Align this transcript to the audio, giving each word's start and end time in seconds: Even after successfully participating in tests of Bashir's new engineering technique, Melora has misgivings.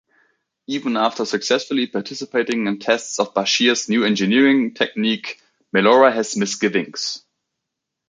Even 0.65 0.97
after 0.97 1.25
successfully 1.25 1.85
participating 1.85 2.65
in 2.65 2.79
tests 2.79 3.19
of 3.19 3.35
Bashir's 3.35 3.87
new 3.87 4.03
engineering 4.03 4.73
technique, 4.73 5.39
Melora 5.75 6.11
has 6.11 6.35
misgivings. 6.35 7.23